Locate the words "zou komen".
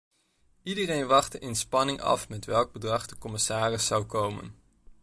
3.87-4.55